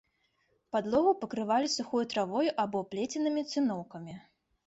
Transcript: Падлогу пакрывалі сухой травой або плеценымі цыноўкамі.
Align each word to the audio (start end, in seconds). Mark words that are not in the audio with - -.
Падлогу 0.75 1.11
пакрывалі 1.23 1.67
сухой 1.73 2.07
травой 2.15 2.47
або 2.65 2.83
плеценымі 2.93 3.41
цыноўкамі. 3.51 4.19